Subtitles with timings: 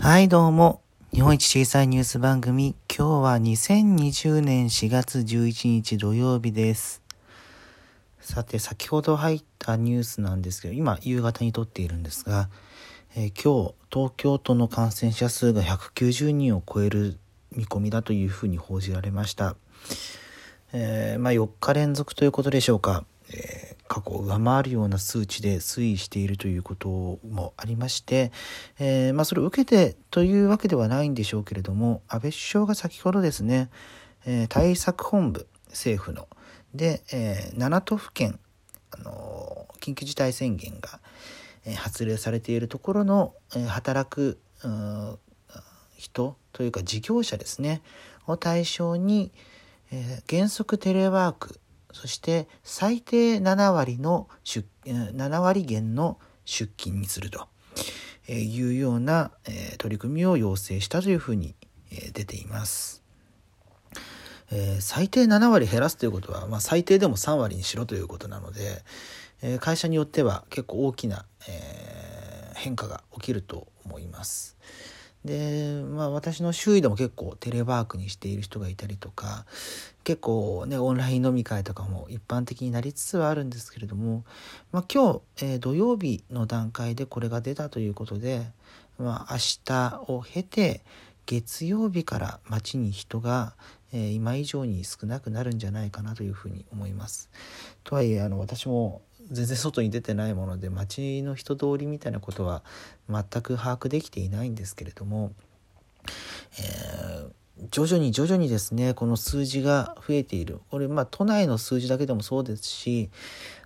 [0.00, 0.80] はい、どうも。
[1.12, 7.02] 日本一小さいニュース番組、今日は2020年4月11日土曜日です。
[8.20, 12.48] さて、先ほど入ったニュースなんですけど、今、夕方に撮っているんですが、
[13.16, 17.18] えー今日、東京都の感染者数が190人を超える
[17.50, 19.56] 見込みだというふうに報じられました。
[20.72, 23.04] えーまあ、4日連続ということでしょうか、
[23.88, 28.30] 過去を上回るような数値で推移しているということもありまして、
[28.78, 33.70] えーまあ、それを受けてというわけではないんでしょうけれども安倍首相が先ほどですね、
[34.26, 36.28] えー対策本部政府の
[36.74, 38.38] で、えー7都府県、
[38.92, 41.00] あのー緊急事態宣言が、
[41.64, 44.38] え発令されているところの、え働く
[45.96, 47.80] 人というか事業者ですね
[48.26, 49.32] を対象に、
[49.92, 51.60] えー原則テレワーク
[51.92, 57.48] そして最低7割の出7割減の出勤にすると
[58.28, 59.30] いうような、
[59.78, 61.54] 取り組みを要請したというふうに、
[62.12, 63.02] 出ています。
[64.80, 68.82] 最低7割減らすということは、まあ、最低でも3割にしろということなので、
[69.60, 71.24] 会社によっては結構大きな、
[72.54, 74.56] 変化が起きると思います。
[75.24, 79.44] でまあ私の周囲でも結構テレワークにしている人がいたりとか
[80.04, 84.24] 結構ねオンライン飲み会とかも一般的になりつつはあるんですけれども、
[84.72, 88.46] まあ、今日、えー土曜日の段階でこれが出たということで、
[88.98, 90.82] まあ、明日を経て
[91.26, 93.54] 月曜日から街に人が、
[93.92, 97.28] えー今以上に少なくなるんじゃないかなというふうに思います。
[97.84, 102.62] とはいえあの私も全然外に出てないもので街の人通りみたいなことは
[103.08, 105.32] 全く把握できていないんですけれども、
[106.58, 107.38] えー
[107.72, 113.10] 徐々に徐々にですねこの数字が増えているこれまあ都内の数字だけでもそうですし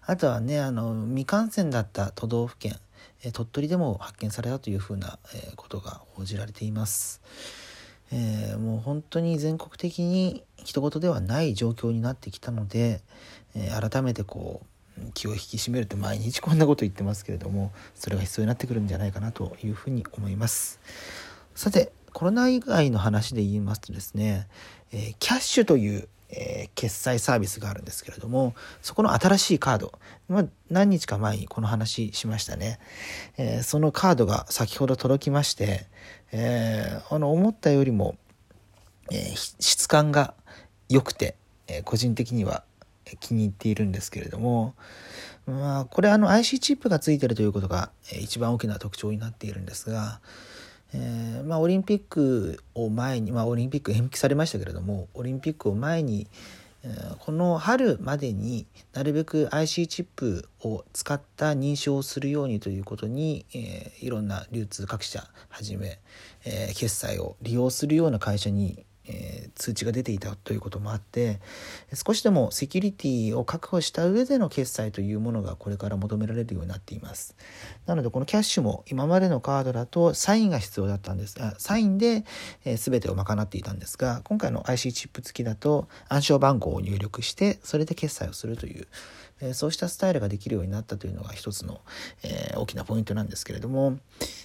[0.07, 2.79] あとはねあの未感染だった都道府県
[3.23, 7.21] え鳥取でも発見されたというふうなえことが報じられています。
[8.11, 13.01] えーもう本当に全国的に人事ではない状況になってきたので、
[13.55, 14.67] え改めてこう
[15.15, 20.81] 気を引き締めるって毎日こんなこと言ってますけれどもそれが必要になってくるんじゃないかなというふうに思います。
[21.55, 24.47] さてコロナ以外の話で言いますとですね、
[24.93, 29.99] えーキャッシュという、えー決済サービスがあるんですけれどもそこの新しいカード、
[30.29, 32.79] まあ、何日か前にこの話しましたね、
[33.39, 35.87] えーそのカードが先ほど届きまして、
[36.33, 38.17] えーあの思ったよりも、
[39.11, 40.35] えー質感が
[40.89, 41.37] 良くて、
[41.67, 42.65] えー個人的には
[43.21, 44.75] 気に入っているんですけれども
[45.47, 47.91] まあこれあの IC チップがついてるということが、
[48.21, 50.21] 一番大きな特徴になっているんですが、
[50.95, 56.29] えーまあ、オリンピックを前に、まあ、オリンピック延期されましたけれどもオリンピックを前に、
[56.85, 65.99] えこの春までになるべく IC チップを使った認証をするようにということに、えーいろんな流通各社はじめ、
[66.45, 71.39] え決済を利用するような会社に、えー通知が出ていたということもあって
[71.93, 77.37] 少しでもセキュリティを確保した上での決済というものがこれから求められるようになっています。
[77.87, 81.37] なのでこのキャッシュも今までのカードだとサインが必要だったんです。
[81.41, 82.25] あサインで、
[82.65, 88.89] えー全てを賄っていたんですが今回の IC チップ付きだと暗証番号を入力してそれで決済をするという、
[89.43, 91.81] えそうしたスタイルができるようになったというのが一つの、
[92.23, 93.99] え大きなポイントなんですけれども。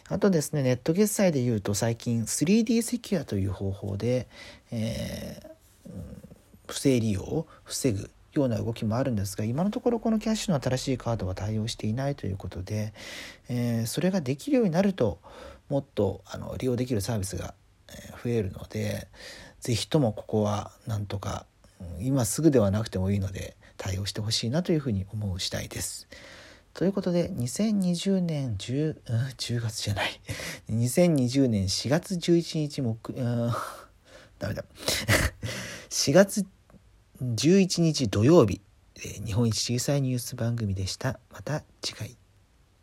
[0.09, 4.27] あとですねネット決済でいうと最近 3D セキュアという方法で、
[4.71, 5.55] え
[6.65, 12.93] 不正利用を防ぐような動きもあるんですが今のところこのキャッシュの新しいカードは対応していないということで、
[13.49, 15.19] えそれができるようになると
[15.69, 17.53] もっとあの利用できるサービスが
[18.23, 19.07] 増えるので
[19.59, 21.45] 是非ともここはなんとか
[21.99, 26.07] 今すぐではなくてもいいので対応してほしいなというふうに思う次第です。
[26.73, 30.19] ということで2020年 10, うん10月じゃない。
[30.69, 33.51] 2020年4月11日木うん
[34.39, 34.65] ダメだ。
[35.89, 36.45] 4月
[37.21, 38.61] 11日土曜日
[39.25, 41.19] 日本一小さいニュース番組でした。
[41.31, 42.26] また次回。